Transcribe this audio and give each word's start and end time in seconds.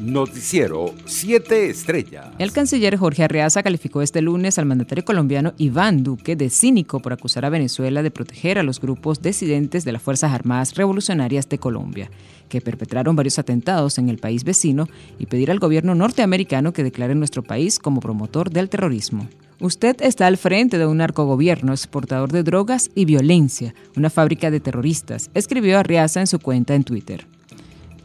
Noticiero 0.00 0.94
7 1.04 1.68
Estrellas. 1.68 2.28
El 2.38 2.52
canciller 2.52 2.96
Jorge 2.96 3.24
Arreaza 3.24 3.62
calificó 3.62 4.00
este 4.00 4.22
lunes 4.22 4.58
al 4.58 4.64
mandatario 4.64 5.04
colombiano 5.04 5.52
Iván 5.58 6.02
Duque 6.02 6.36
de 6.36 6.48
cínico 6.48 7.00
por 7.00 7.12
acusar 7.12 7.44
a 7.44 7.50
Venezuela 7.50 8.02
de 8.02 8.10
proteger 8.10 8.58
a 8.58 8.62
los 8.62 8.80
grupos 8.80 9.20
disidentes 9.20 9.84
de 9.84 9.92
las 9.92 10.00
Fuerzas 10.00 10.32
Armadas 10.32 10.74
Revolucionarias 10.74 11.50
de 11.50 11.58
Colombia, 11.58 12.10
que 12.48 12.62
perpetraron 12.62 13.14
varios 13.14 13.38
atentados 13.38 13.98
en 13.98 14.08
el 14.08 14.16
país 14.16 14.42
vecino, 14.42 14.88
y 15.18 15.26
pedir 15.26 15.50
al 15.50 15.58
gobierno 15.58 15.94
norteamericano 15.94 16.72
que 16.72 16.82
declare 16.82 17.14
nuestro 17.14 17.42
país 17.42 17.78
como 17.78 18.00
promotor 18.00 18.50
del 18.50 18.70
terrorismo. 18.70 19.28
Usted 19.60 19.96
está 20.00 20.26
al 20.26 20.38
frente 20.38 20.78
de 20.78 20.86
un 20.86 20.96
narcogobierno 20.96 21.72
exportador 21.72 22.32
de 22.32 22.42
drogas 22.42 22.90
y 22.94 23.04
violencia, 23.04 23.74
una 23.94 24.08
fábrica 24.08 24.50
de 24.50 24.60
terroristas, 24.60 25.30
escribió 25.34 25.78
Arriaza 25.78 26.20
en 26.20 26.26
su 26.26 26.38
cuenta 26.38 26.74
en 26.74 26.84
Twitter. 26.84 27.26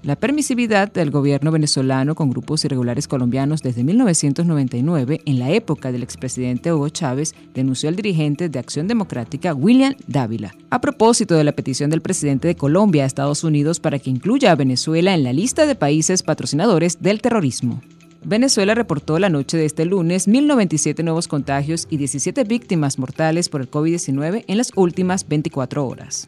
La 0.06 0.16
permisividad 0.16 0.92
del 0.94 1.10
gobierno 1.10 1.50
venezolano 1.50 2.14
con 2.14 2.30
grupos 2.30 2.64
irregulares 2.64 3.08
colombianos 3.08 3.64
desde 3.64 3.84
1999, 3.84 5.22
en 5.26 5.40
la 5.40 5.50
época 5.50 5.92
del 5.92 6.04
expresidente 6.04 6.72
Hugo 6.72 6.90
Chávez, 6.90 7.34
denunció 7.56 7.90
el 7.90 7.96
dirigente 7.96 8.48
de 8.48 8.60
Acción 8.60 8.88
Democrática 8.88 9.56
William 9.56 9.96
Dávila, 10.06 10.54
a 10.70 10.80
propósito 10.80 11.34
de 11.34 11.44
la 11.44 11.54
petición 11.54 11.90
del 11.90 12.04
presidente 12.04 12.48
de 12.48 12.56
Colombia 12.56 13.02
a 13.02 13.08
Estados 13.08 13.44
Unidos 13.44 13.80
para 13.80 13.98
que 13.98 14.12
incluya 14.12 14.52
a 14.52 14.56
Venezuela 14.56 15.16
en 15.16 15.24
la 15.24 15.34
lista 15.34 15.66
de 15.66 15.74
países 15.74 16.22
patrocinadores 16.22 17.02
del 17.02 17.20
terrorismo. 17.20 17.82
Venezuela 18.24 18.76
reportó 18.76 19.18
la 19.18 19.30
noche 19.30 19.58
de 19.58 19.66
este 19.66 19.86
lunes 19.86 20.28
1.097 20.28 21.04
nuevos 21.04 21.28
contagios 21.28 21.88
y 21.90 21.98
17 21.98 22.44
víctimas 22.44 23.00
mortales 23.00 23.50
por 23.50 23.62
el 23.62 23.72
COVID-19 23.72 24.46
en 24.48 24.58
las 24.58 24.72
últimas 24.76 25.28
24 25.28 25.84
horas. 25.84 26.28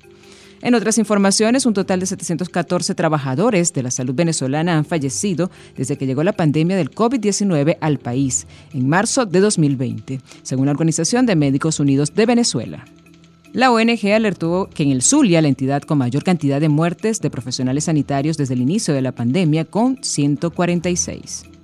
En 0.62 0.74
otras 0.74 0.98
informaciones, 0.98 1.66
un 1.66 1.74
total 1.74 2.00
de 2.00 2.06
714 2.06 2.96
trabajadores 2.96 3.74
de 3.74 3.84
la 3.84 3.92
salud 3.92 4.16
venezolana 4.16 4.78
han 4.78 4.86
fallecido 4.86 5.52
desde 5.76 5.98
que 5.98 6.08
llegó 6.08 6.24
la 6.24 6.34
pandemia 6.34 6.76
del 6.76 6.92
COVID-19 6.92 7.78
al 7.80 8.00
país 8.00 8.48
en 8.74 8.90
marzo 8.90 9.26
de 9.26 9.40
2020, 9.40 10.22
según 10.41 10.66
la 10.66 10.72
Organización 10.72 11.26
de 11.26 11.36
Médicos 11.36 11.80
Unidos 11.80 12.14
de 12.16 12.26
Venezuela. 12.26 12.86
La 13.54 13.72
ONG 13.72 14.14
alertó 14.14 14.70
que 14.74 14.84
en 14.84 14.91
el 14.91 15.02
Zulia, 15.02 15.41
la 15.41 15.48
entidad 15.48 15.82
con 15.82 15.98
mayor 15.98 16.24
cantidad 16.24 16.60
de 16.60 16.70
muertes 16.70 17.21
de 17.21 17.30
profesionales 17.30 17.86
sanitarios 17.86 18.38
desde 18.38 18.54
el 18.54 18.62
inicio 18.62 18.94
de 18.94 19.02
la 19.02 19.14
pandemia, 19.14 19.66
con 19.66 19.98
146. 20.04 21.57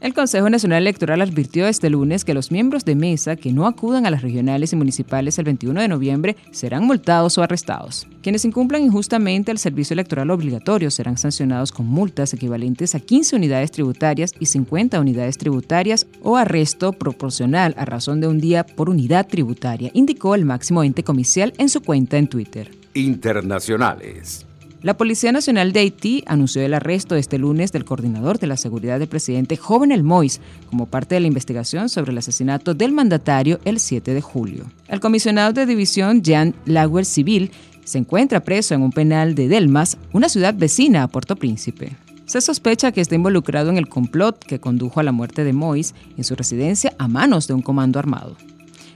El 0.00 0.14
Consejo 0.14 0.48
Nacional 0.48 0.84
Electoral 0.84 1.20
advirtió 1.22 1.66
este 1.66 1.90
lunes 1.90 2.24
que 2.24 2.32
los 2.32 2.52
miembros 2.52 2.84
de 2.84 2.94
mesa 2.94 3.34
que 3.34 3.52
no 3.52 3.66
acudan 3.66 4.06
a 4.06 4.12
las 4.12 4.22
regionales 4.22 4.72
y 4.72 4.76
municipales 4.76 5.36
el 5.40 5.44
21 5.46 5.80
de 5.80 5.88
noviembre 5.88 6.36
serán 6.52 6.84
multados 6.84 7.36
o 7.36 7.42
arrestados. 7.42 8.06
Quienes 8.22 8.44
incumplan 8.44 8.82
injustamente 8.82 9.50
el 9.50 9.58
servicio 9.58 9.94
electoral 9.94 10.30
obligatorio 10.30 10.92
serán 10.92 11.18
sancionados 11.18 11.72
con 11.72 11.86
multas 11.86 12.32
equivalentes 12.32 12.94
a 12.94 13.00
15 13.00 13.34
unidades 13.34 13.72
tributarias 13.72 14.34
y 14.38 14.46
50 14.46 15.00
unidades 15.00 15.36
tributarias 15.36 16.06
o 16.22 16.36
arresto 16.36 16.92
proporcional 16.92 17.74
a 17.76 17.84
razón 17.84 18.20
de 18.20 18.28
un 18.28 18.38
día 18.38 18.64
por 18.64 18.90
unidad 18.90 19.26
tributaria, 19.26 19.90
indicó 19.94 20.36
el 20.36 20.44
máximo 20.44 20.84
ente 20.84 21.02
comicial 21.02 21.52
en 21.58 21.68
su 21.68 21.82
cuenta 21.82 22.18
en 22.18 22.28
Twitter. 22.28 22.70
Internacionales. 22.94 24.47
La 24.80 24.96
Policía 24.96 25.32
Nacional 25.32 25.72
de 25.72 25.80
Haití 25.80 26.22
anunció 26.26 26.62
el 26.62 26.72
arresto 26.72 27.16
este 27.16 27.36
lunes 27.36 27.72
del 27.72 27.84
coordinador 27.84 28.38
de 28.38 28.46
la 28.46 28.56
seguridad 28.56 29.00
del 29.00 29.08
presidente 29.08 29.56
Joven 29.56 29.90
El 29.90 30.04
Mois 30.04 30.40
como 30.70 30.86
parte 30.86 31.16
de 31.16 31.20
la 31.20 31.26
investigación 31.26 31.88
sobre 31.88 32.12
el 32.12 32.18
asesinato 32.18 32.74
del 32.74 32.92
mandatario 32.92 33.58
el 33.64 33.80
7 33.80 34.14
de 34.14 34.20
julio. 34.20 34.66
El 34.86 35.00
comisionado 35.00 35.52
de 35.52 35.66
división 35.66 36.22
Jean 36.22 36.54
Lauer 36.64 37.04
Civil 37.04 37.50
se 37.84 37.98
encuentra 37.98 38.44
preso 38.44 38.74
en 38.74 38.82
un 38.82 38.92
penal 38.92 39.34
de 39.34 39.48
Delmas, 39.48 39.98
una 40.12 40.28
ciudad 40.28 40.54
vecina 40.54 41.02
a 41.02 41.08
Puerto 41.08 41.34
Príncipe. 41.34 41.96
Se 42.26 42.40
sospecha 42.40 42.92
que 42.92 43.00
está 43.00 43.16
involucrado 43.16 43.70
en 43.70 43.78
el 43.78 43.88
complot 43.88 44.38
que 44.38 44.60
condujo 44.60 45.00
a 45.00 45.02
la 45.02 45.10
muerte 45.10 45.42
de 45.42 45.52
Mois 45.52 45.92
en 46.16 46.22
su 46.22 46.36
residencia 46.36 46.94
a 46.98 47.08
manos 47.08 47.48
de 47.48 47.54
un 47.54 47.62
comando 47.62 47.98
armado. 47.98 48.36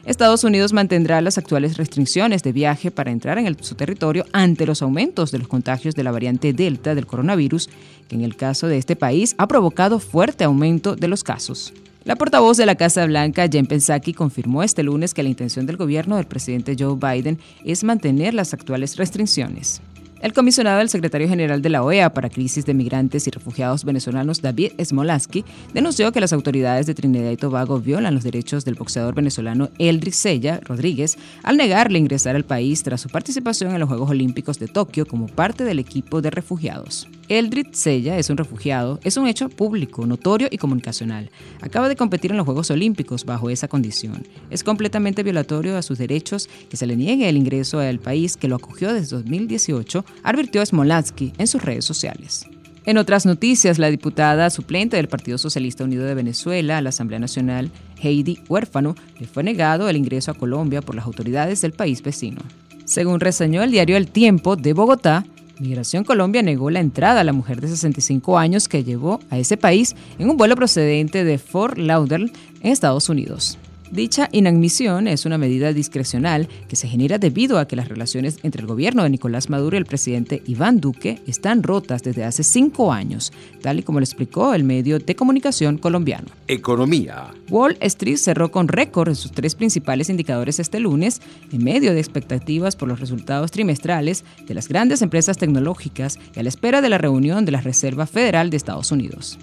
Estados 0.05 0.43
Unidos 0.43 0.73
mantendrá 0.73 1.21
las 1.21 1.39
actuales 1.39 1.77
restricciones 1.77 2.43
de 2.43 2.53
viaje 2.53 2.91
para 2.91 3.13
entrar 3.13 3.39
en 3.39 3.63
su 3.63 3.77
territorio 3.77 4.25
ante 4.33 4.67
los 4.67 4.83
aumentos 4.83 5.31
de 5.31 5.39
los 5.39 5.47
contagios 5.47 5.95
de 5.95 6.03
la 6.03 6.11
variante 6.11 6.53
Delta 6.53 6.97
del 6.97 7.07
coronavirus, 7.07 7.71
que 8.09 8.17
en 8.17 8.23
el 8.23 8.35
caso 8.35 8.67
de 8.67 8.79
este 8.79 8.97
país 8.97 9.37
ha 9.39 9.47
provocado 9.47 10.01
fuerte 10.01 10.43
aumento 10.43 10.97
de 10.97 11.07
los 11.07 11.23
casos. 11.23 11.73
La 12.05 12.17
portavoz 12.17 12.57
de 12.57 12.67
la 12.67 12.75
Casa 12.75 13.07
Blanca, 13.07 13.47
Jen 13.49 13.69
Psaki, 13.69 14.13
confirmó 14.13 14.65
este 14.65 14.83
lunes 14.83 15.15
que 15.15 15.23
la 15.23 15.29
intención 15.29 15.67
del 15.67 15.77
gobierno 15.77 16.17
del 16.17 16.27
presidente 16.27 16.75
Joe 16.77 16.97
Biden 16.97 17.39
es 17.65 17.85
mantener 17.85 18.35
las 18.35 18.53
actuales 18.55 18.97
restricciones. 18.97 19.81
El 20.23 20.33
comisionado 20.33 20.79
del 20.79 20.89
secretario 20.89 21.29
general 21.29 21.63
de 21.63 21.69
la 21.69 21.83
OEA 21.83 22.15
para 22.15 22.31
crisis 22.31 22.65
de 22.65 22.75
migrantes 22.75 23.27
y 23.27 23.31
refugiados 23.31 23.85
venezolanos, 23.85 24.41
David 24.41 24.71
Smolaski, 24.81 25.45
denunció 25.75 26.13
que 26.13 26.21
las 26.21 26.33
autoridades 26.33 26.87
de 26.87 26.95
Trinidad 26.95 27.33
y 27.33 27.37
Tobago 27.37 27.81
violan 27.81 28.15
los 28.15 28.23
derechos 28.23 28.65
del 28.65 28.77
boxeador 28.77 29.17
venezolano 29.17 29.71
Eldrick 29.81 30.15
Sella 30.15 30.61
Rodríguez 30.63 31.19
al 31.43 31.57
negarle 31.57 31.99
ingresar 31.99 32.37
al 32.37 32.45
país 32.45 32.85
tras 32.85 33.01
su 33.01 33.09
participación 33.09 33.73
en 33.73 33.81
los 33.81 33.89
Juegos 33.89 34.11
Olímpicos 34.11 34.61
de 34.61 34.69
Tokio 34.69 35.07
como 35.07 35.27
parte 35.27 35.65
del 35.65 35.81
equipo 35.81 36.23
de 36.23 36.31
refugiados. 36.31 37.09
Eldritch 37.39 37.73
Sella 37.73 38.19
es 38.19 38.29
un 38.29 38.37
refugiado, 38.37 39.01
es 39.05 39.17
un 39.17 39.27
hecho 39.27 39.49
público, 39.49 40.05
notorio 40.07 40.49
y 40.51 40.59
comunicacional. 40.59 41.31
Acaba 41.63 41.89
de 41.89 41.97
competir 41.97 42.31
en 42.31 42.37
los 42.37 42.45
Juegos 42.45 42.71
Olímpicos 42.71 43.25
bajo 43.25 43.49
esa 43.49 43.69
condición. 43.69 44.27
Es 44.51 44.63
completamente 44.63 45.23
violatorio 45.23 45.79
a 45.79 45.83
sus 45.83 45.97
derechos 45.97 46.51
que 46.69 46.77
se 46.77 46.87
le 46.87 46.95
niegue 46.95 47.31
el 47.31 47.39
ingreso 47.39 47.79
al 47.79 48.01
país 48.01 48.37
que 48.37 48.49
lo 48.49 48.57
acogió 48.57 48.93
desde 48.93 49.17
2018, 49.17 50.05
advirtió 50.23 50.65
Smolansky 50.65 51.33
en 51.39 51.47
sus 51.47 51.63
redes 51.63 51.87
sociales. 51.87 52.45
En 52.85 52.99
otras 52.99 53.25
noticias, 53.25 53.79
la 53.79 53.91
diputada 53.91 54.51
suplente 54.51 54.99
del 54.99 55.09
Partido 55.09 55.39
Socialista 55.39 55.85
Unido 55.85 56.05
de 56.05 56.15
Venezuela 56.15 56.77
a 56.79 56.83
la 56.83 56.91
Asamblea 56.91 57.19
Nacional, 57.21 57.71
Heidi 58.03 58.41
Huérfano, 58.47 58.95
le 59.19 59.27
fue 59.27 59.43
negado 59.43 59.89
el 59.89 59.97
ingreso 59.97 60.33
a 60.33 60.35
Colombia 60.35 60.83
por 60.83 60.97
las 60.97 61.07
autoridades 61.07 61.63
del 61.63 61.73
país 61.73 62.03
vecino. 62.03 62.43
Según 62.85 63.21
reseñó 63.21 63.63
el 63.63 63.71
diario 63.71 63.97
El 63.97 64.09
Tiempo 64.09 64.57
de 64.57 64.73
Bogotá, 64.73 65.25
Migración 65.59 66.05
Colombia 66.05 66.43
negó 66.43 66.71
la 66.71 66.81
entrada 66.81 67.21
a 67.21 67.25
la 67.25 67.33
mujer 67.33 67.61
de 67.61 67.69
65 67.69 68.39
años 68.39 68.69
que 68.69 68.85
llevó 68.85 69.21
a 69.31 69.39
ese 69.39 69.57
país 69.57 69.95
en 70.19 70.31
un 70.31 70.37
vuelo 70.37 70.57
procedente 70.57 71.25
de 71.25 71.39
Fort 71.39 71.79
Lauderdale 71.79 72.33
en 72.63 72.73
Estados 72.73 73.09
Unidos. 73.09 73.59
Dicha 73.93 74.31
inadmisión 74.33 75.07
es 75.07 75.27
una 75.27 75.37
medida 75.37 75.75
discrecional 75.75 76.49
que 76.67 76.77
se 76.77 76.89
genera 76.89 77.19
debido 77.19 77.59
a 77.59 77.69
que 77.69 77.77
las 77.77 77.91
relaciones 77.91 78.39
entre 78.43 78.63
el 78.63 78.67
gobierno 78.67 79.03
de 79.03 79.11
Nicolás 79.11 79.51
Maduro 79.51 79.77
y 79.77 79.81
el 79.81 79.85
presidente 79.85 80.43
Iván 80.47 80.81
Duque 80.81 81.21
están 81.27 81.63
rotas 81.63 82.03
desde 82.03 82.25
hace 82.25 82.43
cinco 82.43 82.91
años, 82.91 83.35
tal 83.61 83.81
y 83.81 83.83
como 83.83 84.01
lo 84.01 84.05
explicó 84.05 84.55
el 84.55 84.65
medio 84.65 84.99
de 84.99 85.15
comunicación 85.15 85.77
colombiano. 85.77 86.29
Economía. 86.49 87.35
Wall 87.51 87.77
Street 87.81 88.17
cerró 88.17 88.51
con 88.51 88.69
récord 88.69 89.11
en 89.11 89.15
sus 89.15 89.31
tres 89.31 89.55
principales 89.55 90.09
indicadores 90.09 90.59
este 90.59 90.81
lunes, 90.81 91.21
en 91.53 91.63
medio 91.63 91.93
de 91.93 92.01
expectativas 92.01 92.77
por 92.77 92.89
los 92.89 92.99
resultados 92.99 93.51
trimestrales 93.51 94.25
de 94.47 94.55
las 94.55 94.69
grandes 94.69 95.03
empresas 95.03 95.37
tecnológicas 95.37 96.19
y 96.35 96.41
a 96.41 96.43
la 96.43 96.49
espera 96.49 96.81
de 96.81 96.89
la 96.89 96.97
reunión 96.97 97.45
de 97.45 97.53
la 97.53 97.61
Reserva 97.61 98.07
Federal 98.07 98.49
de 98.49 98.57
Estados 98.57 98.91
Unidos. 98.91 99.39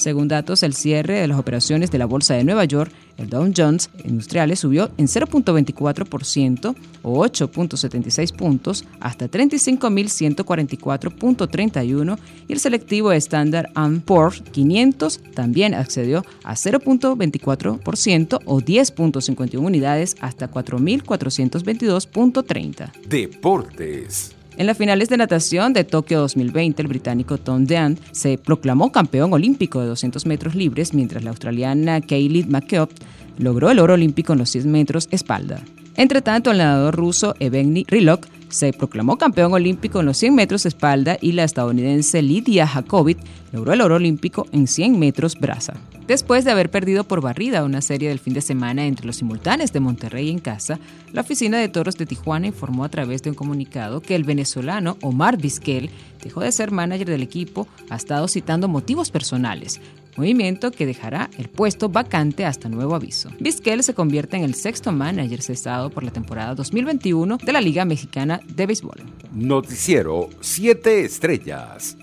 Según 0.00 0.28
datos, 0.28 0.62
el 0.62 0.72
cierre 0.72 1.20
de 1.20 1.28
las 1.28 1.38
operaciones 1.38 1.90
de 1.90 1.98
la 1.98 2.06
Bolsa 2.06 2.32
de 2.32 2.42
Nueva 2.42 2.64
York, 2.64 2.90
el 3.18 3.28
Dow 3.28 3.52
Jones 3.54 3.90
Industriales 4.02 4.60
subió 4.60 4.90
en 4.96 5.08
0.24% 5.08 6.74
o 7.02 7.22
8.76 7.22 8.34
puntos 8.34 8.86
hasta 8.98 9.30
35.144.31 9.30 12.18
y 12.48 12.52
el 12.54 12.60
selectivo 12.60 13.12
Standard 13.12 13.68
Poor's 14.06 14.40
500 14.40 15.20
también 15.34 15.74
accedió 15.74 16.24
a 16.44 16.54
0.24% 16.54 18.40
o 18.46 18.60
10.51 18.62 19.58
unidades 19.58 20.16
hasta 20.22 20.50
4.422.30. 20.50 22.90
Deportes. 23.06 24.39
En 24.60 24.66
las 24.66 24.76
finales 24.76 25.08
de 25.08 25.16
natación 25.16 25.72
de 25.72 25.84
Tokio 25.84 26.20
2020, 26.20 26.82
el 26.82 26.88
británico 26.88 27.38
Tom 27.38 27.64
Dean 27.64 27.98
se 28.12 28.36
proclamó 28.36 28.92
campeón 28.92 29.32
olímpico 29.32 29.80
de 29.80 29.86
200 29.86 30.26
metros 30.26 30.54
libres, 30.54 30.92
mientras 30.92 31.24
la 31.24 31.30
australiana 31.30 32.02
Kaylee 32.02 32.44
McKeown 32.44 32.90
logró 33.38 33.70
el 33.70 33.78
oro 33.78 33.94
olímpico 33.94 34.34
en 34.34 34.40
los 34.40 34.50
100 34.50 34.70
metros 34.70 35.08
espalda. 35.12 35.62
Entre 35.96 36.20
tanto, 36.20 36.50
el 36.50 36.58
nadador 36.58 36.94
ruso 36.94 37.34
Evgeny 37.40 37.86
Rilok 37.88 38.26
se 38.50 38.72
proclamó 38.72 39.16
campeón 39.16 39.52
olímpico 39.52 40.00
en 40.00 40.06
los 40.06 40.16
100 40.18 40.34
metros 40.34 40.66
espalda 40.66 41.16
y 41.20 41.32
la 41.32 41.44
estadounidense 41.44 42.22
Lidia 42.22 42.66
Jacobit 42.66 43.18
logró 43.52 43.72
el 43.72 43.80
oro 43.80 43.96
olímpico 43.96 44.46
en 44.52 44.66
100 44.66 44.98
metros 44.98 45.38
braza. 45.38 45.74
Después 46.06 46.44
de 46.44 46.50
haber 46.50 46.70
perdido 46.70 47.04
por 47.04 47.20
barrida 47.20 47.62
una 47.62 47.80
serie 47.80 48.08
del 48.08 48.18
fin 48.18 48.34
de 48.34 48.40
semana 48.40 48.86
entre 48.86 49.06
los 49.06 49.16
simultáneos 49.16 49.72
de 49.72 49.78
Monterrey 49.78 50.28
en 50.28 50.40
casa, 50.40 50.80
la 51.12 51.20
oficina 51.20 51.58
de 51.58 51.68
toros 51.68 51.96
de 51.96 52.06
Tijuana 52.06 52.48
informó 52.48 52.84
a 52.84 52.88
través 52.88 53.22
de 53.22 53.30
un 53.30 53.36
comunicado 53.36 54.00
que 54.00 54.16
el 54.16 54.24
venezolano 54.24 54.96
Omar 55.02 55.36
Vizquel 55.36 55.88
dejó 56.22 56.40
de 56.40 56.50
ser 56.50 56.72
manager 56.72 57.08
del 57.08 57.22
equipo, 57.22 57.68
ha 57.88 57.96
estado 57.96 58.26
citando 58.26 58.66
motivos 58.66 59.12
personales, 59.12 59.80
movimiento 60.16 60.70
que 60.70 60.86
dejará 60.86 61.30
el 61.38 61.48
puesto 61.48 61.88
vacante 61.88 62.44
hasta 62.44 62.68
nuevo 62.68 62.94
aviso. 62.94 63.30
Vizquel 63.38 63.82
se 63.82 63.94
convierte 63.94 64.36
en 64.36 64.44
el 64.44 64.54
sexto 64.54 64.92
manager 64.92 65.42
cesado 65.42 65.90
por 65.90 66.04
la 66.04 66.10
temporada 66.10 66.54
2021 66.54 67.38
de 67.38 67.52
la 67.52 67.60
Liga 67.60 67.84
Mexicana 67.84 68.40
de 68.46 68.66
Béisbol. 68.66 69.02
Noticiero 69.32 70.28
7 70.40 71.04
Estrellas. 71.04 71.96